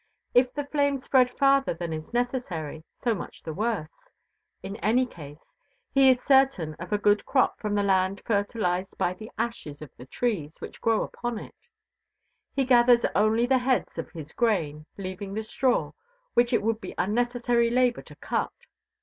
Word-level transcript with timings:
If 0.33 0.51
the 0.51 0.65
flame 0.65 0.97
spread 0.97 1.29
farther 1.31 1.75
than 1.75 1.93
is 1.93 2.11
necessary, 2.11 2.83
so 2.97 3.13
much 3.13 3.43
the 3.43 3.53
worse! 3.53 4.09
In 4.63 4.77
any 4.77 5.05
case 5.05 5.45
he 5.91 6.09
is 6.09 6.23
certain 6.23 6.73
of 6.79 6.91
a 6.91 6.97
good 6.97 7.23
crop 7.23 7.59
from 7.59 7.75
the 7.75 7.83
land 7.83 8.19
fertilized 8.25 8.97
by 8.97 9.13
the 9.13 9.29
ashes 9.37 9.79
of 9.79 9.91
the 9.97 10.07
trees 10.07 10.59
which 10.59 10.81
grow 10.81 11.03
upon 11.03 11.37
it. 11.37 11.53
He 12.55 12.65
gathers 12.65 13.05
only 13.13 13.45
the 13.45 13.59
heads 13.59 13.99
of 13.99 14.09
his 14.09 14.31
grain, 14.31 14.87
leaving 14.97 15.35
the 15.35 15.43
straw, 15.43 15.91
which 16.33 16.51
it 16.51 16.63
would 16.63 16.81
be 16.81 16.95
unnecessary 16.97 17.69
labor 17.69 18.01
to 18.01 18.15
cut. 18.15 18.53